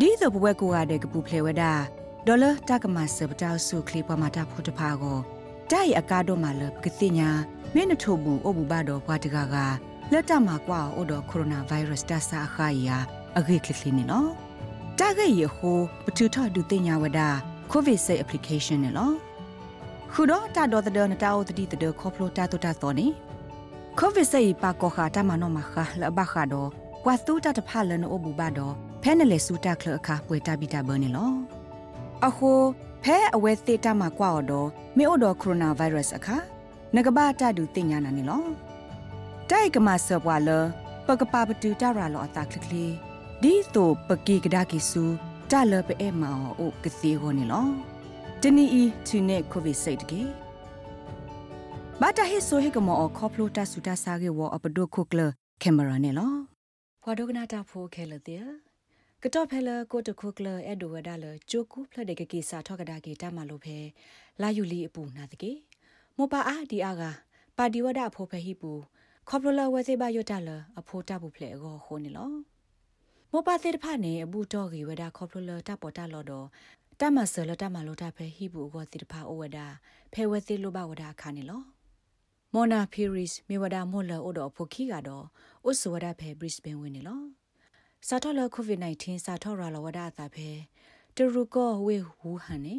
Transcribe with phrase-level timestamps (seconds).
[0.00, 1.62] ဒီသဘဝကိုရတဲ့ကပူဖလေဝဒ
[2.26, 5.18] ဒေါ်လာတကမဆပတောက်ဆုခလီပမာတာဖုတဖာကို
[5.70, 7.30] တိုင်အကားတော့မှလကတိညာ
[7.74, 9.56] မင်းထို့ဘူးအဘူဘာတော့ဘွားတကက
[10.12, 12.96] လက်တမှာကွာအိုတော့ကိုရိုနာဗိုင်းရပ်စ်တဆာခါယာ
[13.38, 14.30] အဂိကလီနေနော်
[14.98, 17.20] တာဂေယဟိုပတူထဒူတင်ညာဝဒ
[17.70, 19.14] ကိုဗစ်ဆေး application နော်
[20.12, 23.06] ခုတော့တာတော်တဲ့နတာအိုတတိတဲ့ခေါပလိုတာတူတာတော်နေ
[23.98, 26.68] ကိုဗစ်ဆေးပါကောခာတမနောမခလဘခါတော့
[27.04, 28.74] ကွာတူတာတဖလနအိုဘူဘာတော့
[29.06, 31.32] ဖဲနလေစူတာခလအခါပွေတာဘီတာဘနေလော
[32.26, 32.50] အခု
[33.02, 36.36] ဖဲအဝဲသေးတာမှာကွာတော့မေအိုတော့ကိုရိုနာဗိုင်းရပ်စ်အခါ
[36.94, 38.44] ငကဘာတာဒူတင်ညာနာနေလော
[39.50, 40.50] တိုက်ကမဆောပွာလ
[41.06, 42.86] ပကပပတူတာရာလောအတာခလကလီ
[43.42, 45.04] ဒီတိုပကီကဒါကီဆူ
[45.50, 47.66] တာလပအဲမောအိုကစီဟိုနေလော
[48.42, 50.22] တနီအီသူနေကိုဗစ်စိတ်တကေ
[52.00, 55.20] ဘာတာဟိဆိုဟေကမောခေါပလိုတာဆူတာစာကေဝအပဒိုခုကလ
[55.62, 56.34] ကင်မရာနေလော
[57.02, 58.44] ဖွာဒိုကနာတာဖိုခဲလတဲ့
[59.26, 63.76] ကတော့ဖဲလကိုတခုကလအဲ့ဒိုဝဒါလဂျိုကူဖလက်တဲ့ကကေစာထောက်ကဒါကေတမလို့ဖဲ
[64.40, 65.52] လာယူလီအပူနာတကေ
[66.16, 67.02] မောပါအာဒီအာက
[67.56, 68.72] ပါတီဝဒအဖိုးဖဲဟိပူ
[69.28, 72.30] ခေါပလလဝဲစေပါယွတ်တလအဖိုးတပူဖလဲကိုခိုးနေလော
[73.32, 76.46] မောပါသေးတဖနဲ့အဘူတော့ကေဝဒခေါပလလတပေါ်တလော်တော့
[77.00, 79.58] တမဆလတမလို့တဖဲဟိပူကိုတိတဖအိုဝဒ
[80.12, 81.62] ဖဲဝဲစေလိုဘဝဒခါနေလော
[82.54, 85.24] မော်နာဖီရစ်မေဝဒမော်လအိုတော့ဖိုခီကတော့
[85.68, 87.43] ဥစဝဒဖဲဘရစ်ဘန်ဝင်နေလော
[88.08, 90.48] စာထောလကိုဗစ် -19 စာထောရလဝဒတာဖဲ
[91.16, 92.76] တရူကောဝေဝူဟန်နေ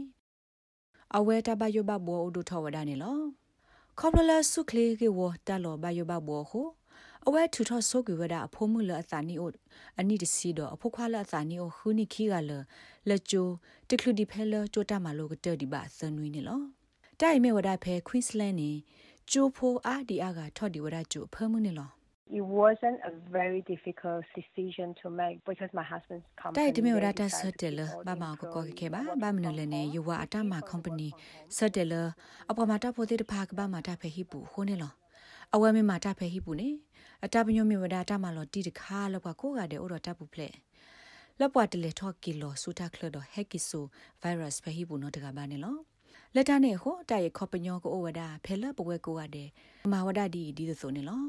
[1.18, 3.20] အဝဲတဘယဘဘောဥဒထဝဒနေလော
[4.00, 6.62] ခေါပလလဆုခလေကေဝတလောဘယဘဘောဟု
[7.28, 9.50] အဝဲထူထဆုကွေဝဒအဖိုးမှုလအသာနီအို
[10.00, 12.52] အနိတစီတော့အဖိုးခွာလအသာနီအိုခူနိခီကလ
[13.10, 13.48] လချို
[13.90, 16.62] တကလူဒီဖဲလချိုတမလောကတဒီပါစနွေးနေလော
[17.20, 18.72] တိုင်မေဝဒဖဲခွင်းစလန်နေ
[19.32, 21.92] ကျိုဖိုအာဒီအာကထော်ဒီဝဒကျိုဖမှုနေလော
[22.28, 31.10] It wasn't a very difficult decision to make because my husband's company တိုက်တမေရတာဆတ်တယ်လဘာမကိုကိုခဲပါဘာမနလနဲ့ယဝအတမ company
[31.58, 31.94] ဆတ်တယ်လ
[32.50, 34.94] အပေါ်မှာတဖို့တဲ့ဖာကဘာမှာတဖဲဟိပူခိုးနေလော
[35.56, 36.70] အဝဲမမှာတဖဲဟိပူနေ
[37.26, 40.54] အတပညိုမြေဝဒတာမလောတီတခါလောကကိုကတဲ့ဩတော်တပ်ပူဖလက်
[41.40, 43.80] လပွားတလေထော့ကီလိုစူတာခလဒဟက်ကီဆူ
[44.22, 45.76] ဗိုင်းရပ်စ်ဖဲဟိပူနော်တကဘာနေလော
[46.36, 49.50] လက်တနဲ့ဟိုတိုက်ရခေါပညောကိုဩဝဒဖဲလပဝဲကိုကတဲ့
[49.92, 51.22] မဝဒဒီဒီဆိုနေလော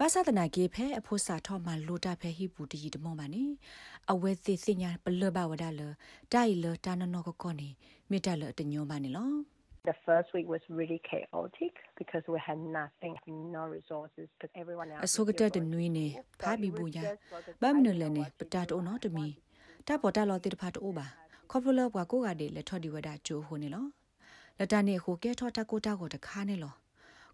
[0.00, 3.44] ဘာသာတနာကေဖဲအဖို့စာထောမှာလိုတာဖဲဟိပူတီတမောပါနေ
[4.12, 5.80] အဝဲသိစညာပလဘဝဒါလ
[6.32, 7.68] တိုင်လတာနနောကကောနေ
[8.10, 9.30] မိတလတညောပါနေလော
[9.90, 13.14] The first week was really chaotic because we had nothing,
[13.56, 15.02] no resources, but everyone else.
[15.06, 16.06] အစောကတဲ့တနွေးနေ
[16.40, 17.02] ဖာဘီဘူညာ
[17.62, 19.26] ဘာမနလနေပတာတောနော်တမီ
[19.86, 21.06] တပေါ်တလောတိတဖတ်အိုပါ
[21.50, 23.84] ခေါပလဘွားကိုကတဲ့လက်ထော်ဒီဝဒချိုးဟိုနေလော
[24.58, 24.74] လက်တ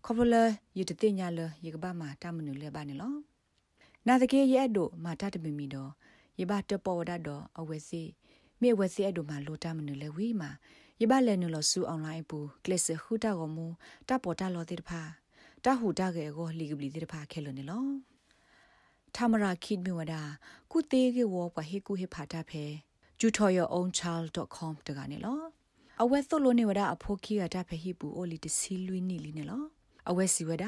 [0.05, 3.15] ခါနေလောခေါပလယတတိညာလယေကဘာမာတမနုလေဘာနေလော
[4.07, 5.91] နာတကေရဲ့ဒိုမာတတမီမီတော့
[6.39, 8.03] ယေဘတပေါ်ဒတော့အဝဲစီ
[8.61, 10.51] မြေဝဲစီအဲ့ဒိုမာလိုတမနုလေဝီမာ
[11.01, 13.67] ယေဘလဲနုလဆူအွန်လိုင်းပူကလစ်ခူတာကမူ
[14.09, 15.03] တပေါ်တလောတိတဖာ
[15.65, 17.85] တဟူတကေကိုလီကပလီတိတဖာခဲလို့နေလော
[19.15, 20.23] သမရာခိဒမီဝဒါ
[20.71, 22.65] ကုသေးကေဝပဟေကုဟေဖာတာဖဲ
[23.19, 25.41] tutoryourownchild.com တကနေလော
[26.03, 29.65] အဝဲသုလို့နေဝဒါအဖိုးခီကတာဖဲဟိပူအိုလီတစီလွီနီလီနေလော
[30.11, 30.65] အဝဲစီဝဒ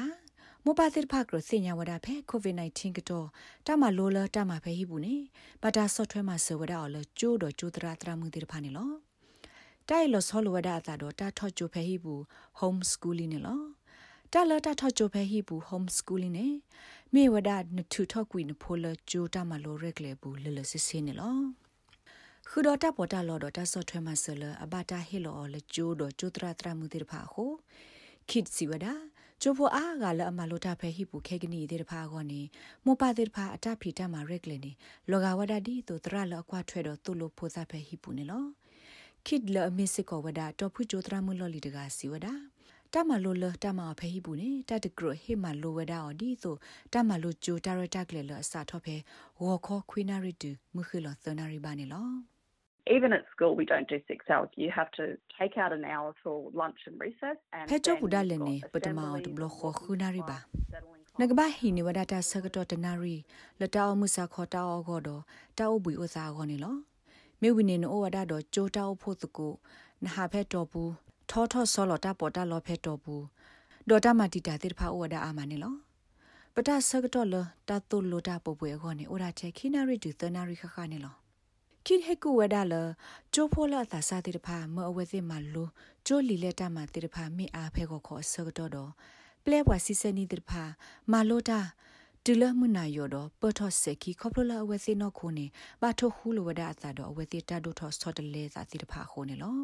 [0.65, 3.27] မောပါသစ်ဖာကရစညာဝဒဖဲကိုဗစ် -19 ကတော့
[3.67, 5.15] တမလိုလတမဖဲဟိဘူးနေ
[5.63, 8.91] ဘတာဆော့ထွဲမှာဆဝဒအော်လကျိုးတော့ကျိုးတရာတရာမှုတိဖာနေလော
[9.89, 12.21] တိုင်လဆောလဝဒအတာတော့တာထော့ကျိုဖဲဟိဘူး
[12.59, 13.61] home schooling နေလော
[14.33, 16.47] တာလတာထော့ကျိုဖဲဟိဘူး home schooling နေ
[17.13, 21.37] မြေဝဒနထူထော့ကွီနဖိုလကျိုးတမလိုရက်လေဘူးလလစစ်စင်းနေလော
[22.49, 27.51] ခုတော့တပ်ပေါ်တာလော်တော့တဆော့ထွဲမှာဆလအဘတာဟီလော်လကျိုးတော့ကျိုးတရာတရာမှုတိဖာဟို
[28.29, 28.47] ခိဒ
[29.41, 32.41] စီဝဒါကျိုဖို့အားကလည်းအမလိုတာဖဲဟိပူခဲကနီတဲ့တဖာကောနေ
[32.85, 34.71] မောပါတဲ့တဖာအတဖီတမှာရက်လေနေ
[35.09, 38.43] လောကဝဒဒီတို့တရလအကွာထွဲတော့သူ့လိုဖိုစားဖဲဟိပူနေလော
[39.25, 42.33] ခိဒလအမစ်စကောဝဒတော့ဖူကျိုတရမလော်လီတကစီဝဒါ
[42.93, 46.55] တမလိုလတမဖဲဟိပူနေတတကရဟေမလိုဝဒါအော်ဒီဆို
[46.93, 48.95] တမလိုကျိုတာရတကလေလအစာထော့ဖဲ
[49.41, 52.36] ဝေါ်ခေါခွေနာရီတူမခလသနာရီပါနေလော
[52.95, 55.05] even at school we don't do 6 hours you have to
[55.39, 59.47] take out an hour for lunch and recess and pecho budale ne patama od blo
[59.57, 60.37] kho khunari ba
[61.19, 63.15] nagba hi ni wada ta sagato tanari
[63.59, 65.17] lata o musa kho ta o go do
[65.57, 66.71] ta o bui o sa go ni lo
[67.41, 69.49] me wi ne no o wada do cho ta o pho tu ko
[70.01, 70.85] na ha phe to bu
[71.29, 73.17] tho tho so lo ta po ta lo phe to bu
[73.89, 75.73] do ta ma ti ta te pha o wada a ma ne lo
[76.59, 77.35] ပတာဆကတော့လ
[77.69, 81.15] တတ်တုလိုတာပပွေခေါနေဩရာချက်ခိနာရီတူသနာရီခခနေလော
[81.89, 82.75] ခိဟေကူဝဒါလ
[83.33, 85.67] ကျိုးဖိုလာသာစာတိတဖာမအဝဲစစ်မလို
[86.07, 88.91] ကျိုးလီလက်တမတိတဖာမိအားဖဲကိုခေါ်ဆောတော့တော့
[89.43, 90.63] ပလဲဘွာစီစနီတိတဖာ
[91.11, 95.45] မလိုတာတတူလမနာယောတော့ပထော့စကီခေါပလလာအဝဲစီနော်ခုနေ
[95.81, 99.55] ဘာထိုခူလဝဒအသာတော့အဝဲစီတာဒိုထော့ဆော့တလေသာစီတဖာခုနေလော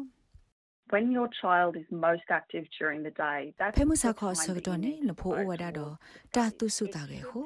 [0.92, 5.94] when your child is most active during the day that's ဖဲမှုစာခေါ်ဆောတော့နေလဖိုးအဝဒတော့
[6.34, 7.40] တာသူစုတာကေဟု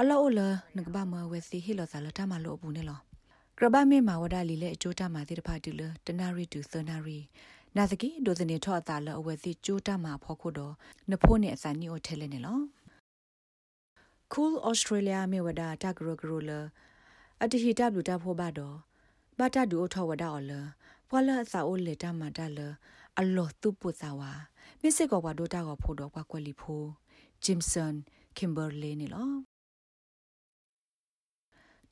[0.00, 0.40] အလောအလ
[0.76, 3.00] နကဘာမဝဲစီဟီလောသာလတာမလို့ဘူးနေလော
[3.58, 7.18] ကရဘမေမာဝဒလီလေအကျိုးတမှာတိတဖာတူလတနာရီတူသနာရီ
[7.76, 10.74] နာသကီဒိုစနေထော့အတာလအဝဲစီကျိုးတမှာဖော်ခုတော့
[11.10, 12.58] နဖိုးနေအစနီအိုထဲလဲနေလော
[14.32, 16.50] Cool Australia မေဝဒတာဂရဂရလ
[17.42, 18.76] အတဟီတဘလူတာဖိုဘာတော့
[19.38, 20.52] ဘာတာဒူအထောဝဒါအလ
[21.08, 22.58] ပွာလာစာအိုလေတာမတာလ
[23.18, 24.32] အလောသူပုစာဝါ
[24.80, 26.82] မစ်စစ်ကောဘာဒိုတာကောဖိုတော့ကွာကွက်လီဖို
[27.44, 27.94] ဂျင်ဆန်
[28.36, 29.53] ကင်ဘာလီနီလော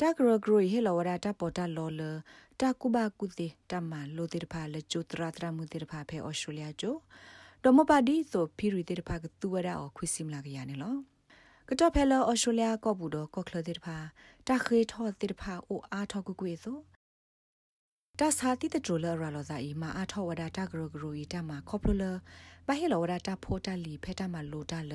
[0.03, 2.03] တာဂရဂရဟေလဝဒါတာပေါ်တာလောလ
[2.61, 6.97] တာကုဘာကုတိတမလိုတိတဖာလကျူတရာတရာမှုတိတဖာဖဲဩစတြေးလျကျို
[7.65, 10.95] ဒမပါဒီဆိုဖီရီတိတဖာကတူဝဒါအခွစီမလာကရနေလော
[11.69, 13.97] ကတော့ဖဲလောဩစတြေးလျကောဘူးတော့ကော့ကလတိတဖာ
[14.47, 16.77] တာခေထောတိတဖာအိုအားထောကူကွေဆို
[18.21, 22.03] တာစာတိတဒရလရလောဇာအီမာအထောဝဒတာဂရဂရူဤတမှာခေါပလလ
[22.67, 24.93] ဘဟေလောဝဒတာဖိုတာလီဖဲတာမှာလိုတာလ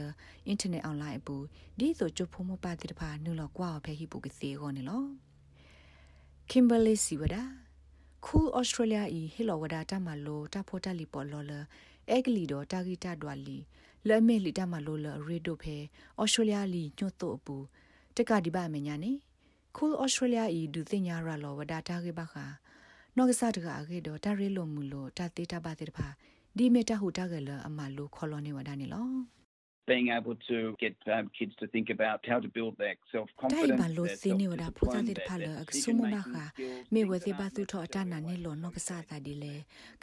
[0.47, 1.45] အင်တာနက်အွန်လိုင်းဘူး
[1.79, 5.03] ဒီဆိုချဖို့မပါတိတဖာနုလောကွာဖဲဟိပုကစီခေါနေလော
[6.49, 7.41] Kimberly Siwada
[8.25, 11.59] Cool Australia i Hello Wada ta ma lo ta phota li po lo la
[12.15, 13.57] egli do ta gi ta dwa li
[14.07, 15.77] le me li ta ma lo la re do phe
[16.21, 17.55] Australia li nyot to pu
[18.15, 19.11] တက်ကဒီပါမညာနေ
[19.75, 22.45] Cool Australia i du tinya ra lo wada ta ge ba kha
[23.17, 26.07] နော့ကစားတကအခေတော့တရဲလုံမူလို့တသေးတပါတဲ့တဖာ
[26.57, 29.07] ဒီမေတဟူတကလအမလို့ခေါ်လို့နေဝဒနေလော
[29.89, 33.55] being able to get um, kids to think about how to build their self confidence
[33.55, 36.33] တိုင်ဘာလို့စင်းနေဝဒဖူသာတဲ့ဖာလအဆုမမခ
[36.93, 39.53] မေဝစီဘာသူထောအတနာနေလို့နော့ကစားတာဒီလေ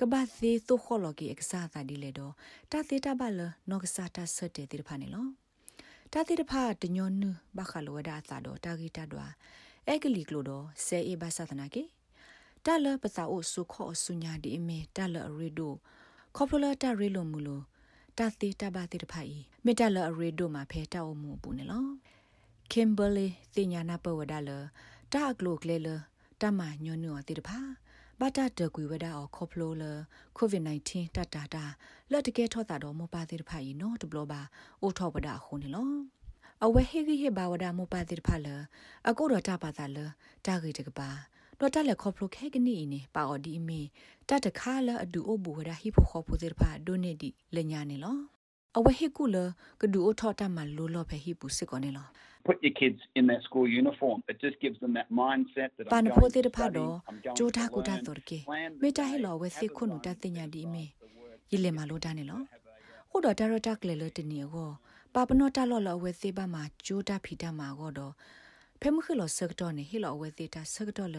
[0.00, 2.32] ကဘာစီသူခေါ်လို့ကိအကစားတာဒီလေတော့
[2.72, 3.40] တသေးတပါလ
[3.70, 5.26] နော့ကစားတာဆက်တဲ့တဲ့ဖာနေလော
[6.12, 9.32] တသေးတဖာတညောနုဘခလဝဒအသာတော့တာဂီတတော့
[9.88, 11.82] အဲကလီကလို့တော့ဆဲအေဘာသနာကေ
[12.66, 15.72] တာလပစာအိုဆုခောဆုညာဒီအမေတာလရီဒို
[16.36, 17.60] ခေါပလတာရီလိုမူလို
[18.18, 19.34] တာတီတဘာတိတဖိုင်
[19.64, 21.84] မေတာလရီဒိုမှာဖဲတာအမှုပူနေလော
[22.72, 24.50] ကင်ဘာလီတင်ညာနာပဝဒါလ
[25.12, 25.88] တာကလိုကလေလ
[26.40, 27.58] တမညွန်းညောတိတဖာ
[28.20, 29.84] ဘာတာတကွေဝဒါအောခေါပလိုလ
[30.36, 31.64] ကိုဗစ် -19 တတတာ
[32.10, 34.40] လက်တကဲထော့တာတော့မပါတိတဖိုင်နော်တဘလဘာ
[34.82, 35.90] အိုထောဝဒါခုန်နေလော
[36.64, 38.48] အဝဲဟေဂီဟေဘာဝဒါမပါတိတဖာလ
[39.08, 39.98] အကိုတော့တပါတာလ
[40.46, 41.08] တာဂီတကပါ
[41.58, 43.80] တော့တက်လက်ခေါပလိုခဲကနီနေပါအော်ဒီမီ
[44.28, 48.16] တတ်တခါလာအဒူအဘူဝဒဟိဖိုခေါပူဇေဖာဒိုနေဒီလညာနေလော
[48.76, 49.36] အဝဟိကူလ
[49.80, 52.08] ကဒူအထောတမလိုလောဖဟိပူစစ်ကောနေလော
[52.46, 56.06] put your kids in that school uniform it just gives them that mindset that pan
[56.16, 56.84] pho te pha do
[57.38, 58.38] jo tha ku ta tor ke
[58.82, 60.84] me ta he lo we se khu nu ta tinya di me
[61.52, 62.38] yile ma lo da ne lo
[63.10, 64.66] ho do ta ro ta kle lo tini go
[65.14, 67.88] pa pano ta lo lo we se ba ma jo ta phi ta ma go
[67.98, 68.08] do
[68.86, 71.18] ဖဲမခလောစကတော့နေဟီလောဝဲသေးတာစကတော့လ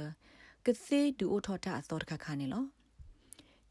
[0.66, 2.66] ကစေဒူအိုထော်တာအတော်တခခါနေလော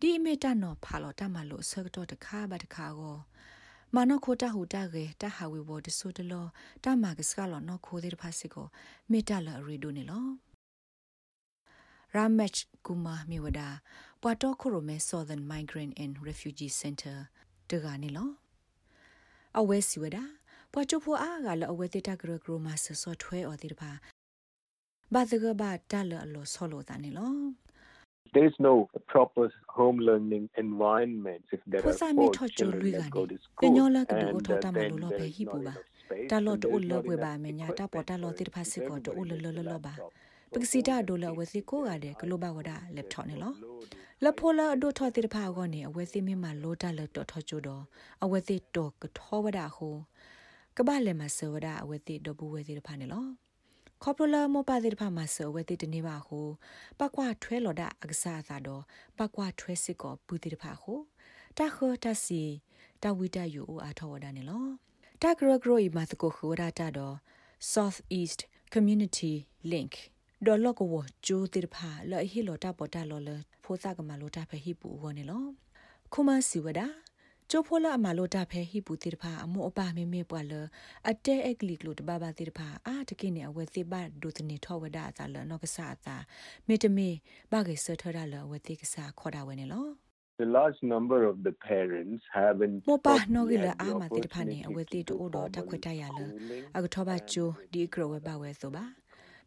[0.01, 3.17] ဒီအမေတနော်ဖာလောတမလို့စကတော့တခါပါတခါကို
[3.95, 6.47] မနခိုတာဟူတာကေတဟာဝေဘောတဆိုတလော
[6.85, 8.67] တမကစကလောနော်ခိုသေးတဖာစစ်ကို
[9.11, 10.25] မေတ္တလရီဒိုနေလော
[12.15, 12.53] ရာမက်
[12.87, 13.69] ကူမာမီဝဒာ
[14.23, 17.17] ပွာတော့ခိုရိုမဲ Southern Migrant and Refugee Center
[17.71, 18.31] တကနေလော
[19.59, 20.25] အဝဲစီဝဒာ
[20.75, 23.91] ပွာချိုဖိုအားကလည်းအဝဲတက်တကရဂရမဆဆော့ထွဲအော်ဒီတပါ
[25.15, 27.35] ဘာသကဘာတလအလောဆောလို့တန်နေလော
[28.35, 28.75] there's no
[29.13, 29.45] proper
[29.79, 33.97] home learning environment if there are four children that go to school and
[34.53, 35.75] uh, then lo pe hi bu ba
[36.31, 38.79] ta lo to lo we ba me nya ta po ta lo ti pha si
[38.87, 39.95] ko to lo lo lo ba
[40.55, 43.53] ပကစီတာဒိုလဝစီကိုကတဲ့ဂလိုဘဝဒလက်ထော်နေလော
[44.25, 47.83] လဖိုလာဒိုထော်တိတဖာကောနေအဝဲစီမင်းမလိုတာလက်တော်ထော်ချိုတော့
[48.25, 49.97] အဝဲစီတော့ကထောဝဒဟို
[50.79, 53.27] ကဘာလေမဆောဒအဝဲတိဒဘူဝဲတိတဖာနေလော
[54.03, 56.41] ခေါပလာမောပါတိတဖာမဆောဝဲတိတနေပါဟု
[57.01, 58.83] ပကွာထွဲလော်ဒအကစားသာတော့
[59.19, 60.95] ပကွာထွဲစစ်ကောပူတိတဖာဟု
[61.59, 62.43] တခောတစီ
[63.03, 64.67] တဝိတယူအားထောဝဒနေလော
[65.23, 67.17] တဂရဂရိုဤမသကိုခူရတာတော့
[67.73, 68.41] South East
[68.75, 69.33] Community
[69.73, 69.95] Link
[70.47, 70.89] ဒေါ်လော့ကို
[71.27, 73.31] ကျိုးတိတဖာလော်ဟီလော်တာပေါ်တာလော်လ
[73.65, 75.45] ဖိုးစကမလော်တာဖဟိပူဝနေလော
[76.13, 76.87] ခုမစီဝဒါ
[77.51, 80.53] ကျိုဖိုလာအမလိုတာဖဲဟိပူတိတဖာအမောအပမေမေပွာလ
[81.11, 86.17] အတဲအက်ကလီကလိုတဘာဘာတိတဖာအာတကိနေအဝဲသိပါဒုတနေထောဝဒအသာလနောကဆာသာ
[86.69, 87.09] မေတမေ
[87.53, 89.87] ဘာကေဆထရလဝတိကဆာခေါ်တာဝဲနေလော
[90.43, 96.21] The large number of the parents haven't မပါနောဂိလအာမတိတဖာနေအဝဲတိတိုးတော့တခွတ်တရလ
[96.77, 98.85] အကထောဘကျိုဒီကရဝဲပါဝဲဆိုပါ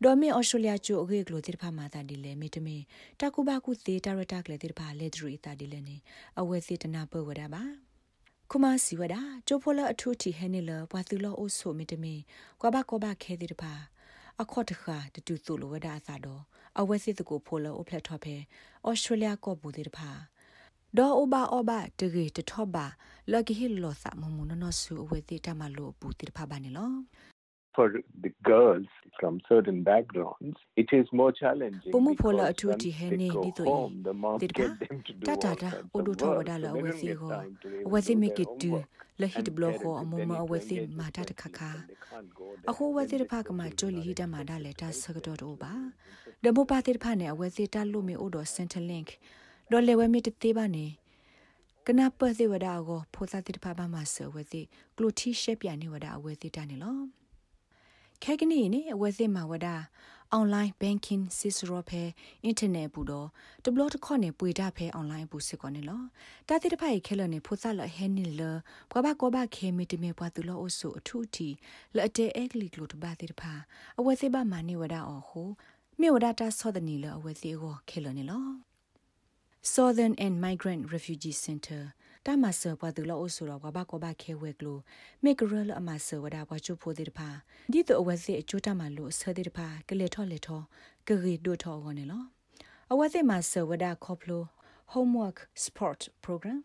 [0.04, 2.78] ဒေါ်မီအော်စတြေးလျကျိုအခေကလိုတိဖာမာတာဒီလေမီတမီ
[3.20, 5.98] တကူဘာကူသေးတာရတာကလေတိဖာလေဒရီတာဒီလေနေ
[6.40, 7.87] အဝဲစီတနာပဝဒပါ
[8.52, 9.16] ခုမစီဝဒ
[9.48, 12.16] ကျိုဖိုလာအထူတီဟဲနေလပွာသူလောအိုဆိုမီတမီ
[12.62, 13.74] ကွာဘကောဘခဲဒီတပါ
[14.42, 16.42] အခေါ်တခါတတူတူလိုဝဒအသာတော့
[16.80, 18.36] အဝဲစစ်တကိုဖိုလောအိုဖလက်ထော့ဖဲ
[18.88, 20.10] ဩစတြေးလျကောဘူဒီတပါ
[20.98, 22.86] ဒေါ်အိုဘာအိုဘာတဂီတထော့ဘာ
[23.32, 26.92] လကီဟီလောသမမနနဆူအဝဲတိတမလို့ပူတိတပါဘာနေလော
[27.78, 27.88] for
[28.24, 28.88] the girls
[29.20, 31.94] from certain backgrounds, it is more challenging.
[31.96, 34.72] Pomu because phola once atuti they hene go di to home, the mom Did get
[34.80, 34.86] ba?
[34.88, 36.74] them to do Ta ta all ta, kinds odu of tho work, wada la so
[36.74, 37.30] they awe don't si get go.
[37.30, 38.72] time to even Awe si do make their it do.
[38.72, 38.90] homework.
[39.22, 40.96] La hit And blow parents, ho if amu they ma need to awe si engage
[41.00, 41.72] ma with ta their ta kha kids kha.
[41.74, 44.02] and they can't go there, Ako wa then ti they pha feel kama really choli
[44.08, 45.72] hi da ma inadequate da le to ta take sa ga care do of ba.
[45.74, 45.94] children.
[46.44, 49.20] De mo pa ti pha ne awe si ta lu mi o do center link.
[49.72, 50.88] Do le we mi ti ti ba ne.
[51.90, 54.62] ကနပသိဝဒအကိုဖိုသာတိတဖပါမဆဝသိ
[54.98, 56.98] ကလိုတီရှက်ပြနေဝဒအဝဲတိတနေလော
[58.24, 59.68] ခဲကနီနေအဝဲသိမှာဝဒ
[60.38, 62.04] online banking စစ်စရောဖဲ
[62.50, 63.28] internet ဘူးတော့
[63.64, 66.02] တဘလတ်ခေါနေပွေတာဖဲ online ဘူးစစ်ကောနေလော
[66.48, 68.42] တာတိတဖိုင်ခဲလနေဖိုသလဟဲနီလ
[68.92, 71.50] ဘဘကောဘခဲမီတမေပွားသူလောအဆုအထုတီ
[71.96, 73.54] လအတဲအက်ကလီကလိုတပါတိတဖာ
[74.00, 75.50] အဝဲသိပါမနေဝဒအော်ဟို
[76.00, 78.46] မြေဝဒတာဆောဒနီလအဝဲသိကိုခဲလနေလော
[79.74, 81.82] Southern and Migrant Refugee Center
[82.28, 84.80] တာမဆပွားသူလောအဆိုတော့ဘာကောဘာခဲဝဲကလို
[85.24, 87.30] မေကရလအမဆဝဒါဘွားချိုဖိုဒီတဖာ
[87.74, 90.62] ဒီတော့အဝစီအချိုတမလို့ဆဒီတဖာကလေထောလေထော
[91.08, 92.24] ကရီဒိုထောကောနေလော
[92.92, 94.44] အဝစီမဆဝဒါခေါပလို
[94.94, 96.60] homework sport program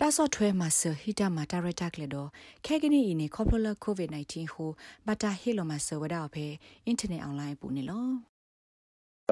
[0.00, 2.28] တာဆော့ထွဲမှာဆဟီတာမှာဒါရိုက်တာကလေတော့
[2.66, 4.70] ခဲကနီအင်းခေါပလိုလာကိုဗစ် -19 ဟို
[5.06, 6.46] ဘတာဟီလိုမှာဆဝဒါဖဲ
[6.86, 8.37] အင်တာနက်အွန်လိုင်းပူနေလော Our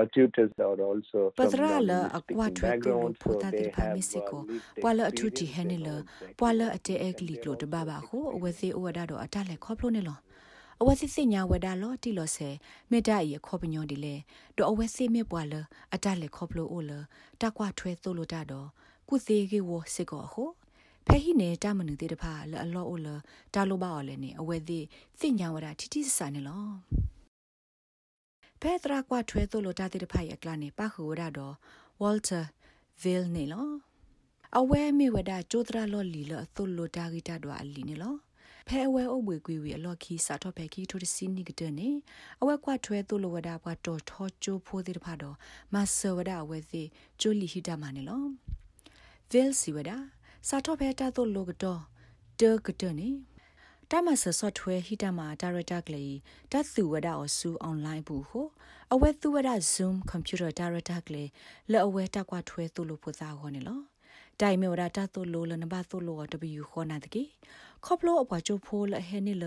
[0.04, 3.70] tutors are also from Padrala non-English akwa speaking thwe ko background, so phota they dir
[3.72, 6.74] pha have, uh, misiko lived pwala athuti experience, hene they la know exactly pwala what
[6.74, 9.14] ate they ek can li do klo de baba also ho they awese owada do
[9.14, 10.16] atale khoplo ne lo
[10.80, 12.60] awese sinya wada lo ti lo se
[12.90, 14.24] meta yi khopnyo di le
[14.56, 17.00] do awese me pwala atale khoplo o lo
[17.40, 18.60] takwa thwe to lo ta do
[19.08, 20.54] ku se ge wo siko ho
[21.08, 23.08] ဖဲဟိနေတာမနုတေတဖာလောအလောအိုလ
[23.54, 24.86] တာလိုပါအော်လည်းနေအဝဲသေး
[25.18, 26.66] စိညာဝဒတိတိစစနေလော
[28.66, 31.54] ဖဲတရာကွာထွဲသို့လိုတာတေတဖာရကလာနေပါခူဝဒတော့
[32.02, 32.44] Walter
[33.02, 33.68] Ville နေလော
[34.58, 38.14] အဝဲမေဝဒကျိုးတရာလောလီလောသို့လိုတာဂီတာတော့အလီနေလော
[38.68, 41.88] ဖဲအဝဲအဝေကွေဝေအလော်ခီစာတော့ဖဲခီထိုတစီနီကတဲ့နေ
[42.40, 45.37] အဝဲကွာထွဲသို့လိုဝဒပွားတော်ထောကျိုးဖိုးတေတဖာတော့
[45.75, 46.82] မဆဝဒအဝဲစီ
[47.20, 48.23] ကျိုးလီဟီတာမနေလော
[49.30, 49.90] Ville စီဝဒ
[50.49, 51.80] စာတော့ဖဲတာတော့လိုကတော့
[52.40, 53.08] တေကတဲ့နေ
[53.93, 56.14] တမဆဆော့ထွဲဟီတမဒါရတာကလေး
[56.52, 58.47] တသူဝဒအဆူအွန်လိုင်းဘူးဟို
[58.93, 61.28] အဝဲသူဝဒ Zoom computer ဒါရတာကလေး
[61.73, 63.81] လောအဝဲတကွာထွဲသူလို့ပူစားခေါ်နေလော
[64.40, 66.19] တိုင်မေဝဒတာသူလို့လနဘသူလို့
[66.59, 67.28] W ခေါ်နာတကြီး
[67.85, 69.45] ခေါပလိုအပွားချိုဖိုးလဟဲနေလ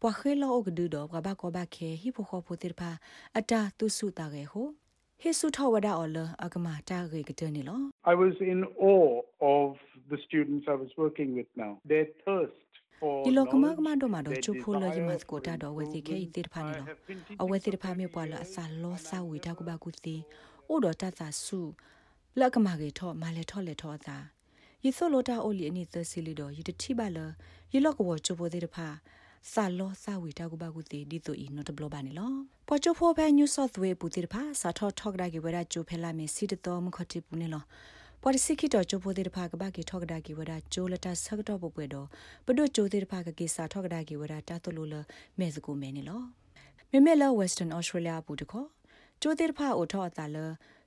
[0.00, 2.90] ပွားခဲလောအကဒူတော့ဘဘကောဘခဲဟိဖိုခေါ်ဖိုတိဖာ
[3.38, 4.66] အတာသူစုတာကေဟို
[5.20, 7.80] ဟေစုထဝဒအော်လအကမာတာရေကတဲ့နေလော
[8.12, 8.60] I was in
[8.92, 9.12] awe
[9.56, 9.68] of
[10.10, 11.72] the students I was working with now.
[11.92, 12.81] Their thirst for
[13.24, 16.86] ဒီလိုကမကမ knowledge, တော့မှာတော့ their ချူဖိုလယမတ် desire ကိုတာတော့ဝဲစီခဲဤတိဖာနေလော
[17.42, 20.16] အဝဲတိဖာမြေပွာလအစာလောစာဝီတာကုဘကုစီ
[20.68, 21.60] အိုတော်တသဆု
[22.38, 24.16] လက်ကမာကေထောမာလေထောလေထောသာ
[24.84, 27.18] ယေဆိုလိုတာအိုလီအနိသစီလီတော့ယတတိပါလ
[27.72, 28.86] ယေလော့ကဝချူဖိုတိတဖာ
[29.52, 32.32] စာလောစာဝီတာကုဘကုစီဒီတိုဤနော်တဘလဘာနေလော
[32.68, 37.62] ပေါ်ချူဖိုဖဲ New South Wales ပူတိတဖာစာထောထောက်ဒါကေဝဲတာချူဖဲလာမေစီတတော်မခတိပူနေလော
[38.24, 42.06] ပေါ်စီခိတော့ချိုပိုတေတဖာကဘာကီထောက်ကဒါကီဝဒဂျိုလတာဆကတော့ပပွဲတော့
[42.46, 44.94] ဘဒိုဂျိုတေတဖာကကိစာထောက်ကဒါကီဝဒတာတလူလ
[45.38, 46.20] မဲစကူမဲနေလော
[46.90, 48.68] မေမဲလာ Western Australia ဘူးတခေါ်
[49.22, 50.36] ဂျိုတေတဖာအိုထောအတာလ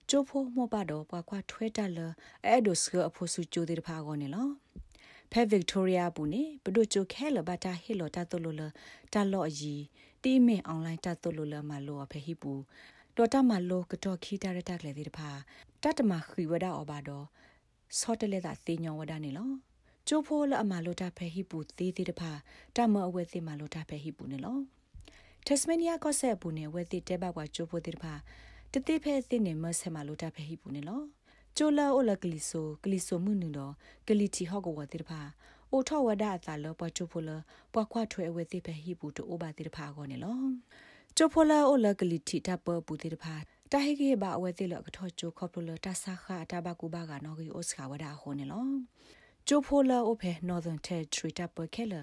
[0.10, 2.00] ဂျိုဖိုမောပါတော့ပွားခွာထွဲတက်လ
[2.46, 4.48] အဲ့ဒိုစကအဖို့စုဂျိုတေတဖာကောနေလော
[5.32, 8.62] ဖဲဗစ်တိုးရီယာဘူးနေဘဒိုဂျိုခဲလဘတာဟီလိုတာတလူလ
[9.13, 9.75] တာလော့အီ
[10.24, 12.54] တီမင်အွန်လိုင်းတာတလူလမလောဖဲဟီပူ
[13.15, 15.30] တော်တမလောကတော့ခီတာရတက်လေဒီတဖာ
[15.86, 17.25] တတမခီဝဒအဘာတော့
[18.00, 19.50] စောတလေတာသေညောဝဒနေလော
[20.08, 22.32] ကျိုးဖိုးလအမလိုတာဖဲဟိပူသေးသေးတဖာ
[22.75, 24.58] တမအဝဲသေးမလိုတာဖဲဟိပူနေလော
[25.46, 28.13] တက်စမနီယာကောဆက်ပူနေဝဲသေးတဲဘကွာကျိုးဖိုးသေးတဖာ
[28.72, 31.01] တတိဖဲသိနေမဆဲမလိုတာဖဲဟိပူနေလော
[31.58, 33.74] ကျိုလာအိုလကလီဆိုကလီဆိုမှုနုတော့
[34.08, 35.22] ကလီတီဟော့ကဝသေးတဖာ
[35.72, 37.32] အိုထောဝဒအသာလောပွားကျိုးဖိုးလ
[37.74, 40.38] ပွားခွားထွဲအဝဲသေးဖဲဟိပူတိုးဘာသေးတဖာကောနေလော
[41.18, 43.36] ကျိုဖိုလာအိုလကလီတီတပ်ပပူတေတဖာ
[43.72, 48.65] တာဟိကေဘာအဝဲတေလကထောချိုခေါပလိုတာဆာခာတာဘကူဘာကနော်ဂီအိုစခါဝဒါဟိုနေလော
[49.48, 51.93] ကျိုဖိုလာအိုဖေ Northern Territory တပ်ပခဲလ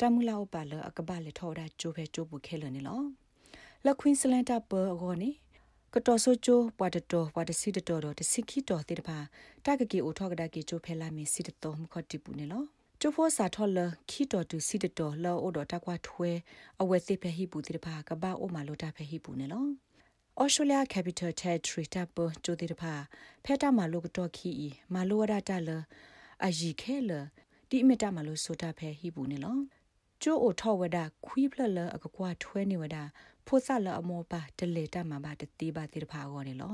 [0.00, 3.00] တမူလာအိုပါလအကဘာလေထောဒါကျိုဖေကျိုပူခဲလနေလော
[3.86, 5.30] လကွင်းစလန်တပ်ပအကောနေ
[5.94, 9.18] ကတော်ဆိုချိုပွာတတော်ပွာတစီတတော်တော်တစီခီတော်တေတဖာ
[9.64, 12.62] တကကေအိုထောကဒါကေကျိုဖဲလာမီစီတတော်မခတ်တိပူနေလော
[13.00, 13.78] ကျဖိုးစာထော်လ
[14.10, 16.30] ခီတော်တူစီတတော်လောအိုတော်တကွာထွဲ
[16.80, 19.64] အဝဲစစ်ဖဲဟိပူတိတဖာကဘာအိုမာလိုတာဖဲဟိပူနေလော
[20.40, 22.94] Australia Capital Territory တပ်ပကျိုတိတဖာ
[23.44, 24.50] ဖဲတာမာလိုကတော့ခီ
[24.94, 25.70] မာလိုဝဒတာလ
[26.44, 27.10] အယီခဲလ
[27.68, 29.56] ဒီအမတာမလို့ဆိုတာဖဲဟိဘူးနေလော
[30.22, 32.96] ကျိုးအိုထောဝဒခွီးဖလလအကကွာထွဲနေဝဒ
[33.46, 36.72] ဖိုးဆလအမောပါတလေတမပါတတိပါတိတဖာကောနေလော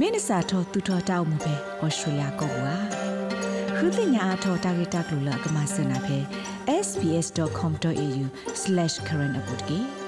[0.00, 2.74] မင်းစာထောသူထောတောက်မှုပဲဩစတြေးလျကောကွာ
[3.76, 6.18] ခုတင်ညာအထောတာဂီတာကလူလကမစနာဖဲ
[6.86, 10.03] sbs.com.au/current update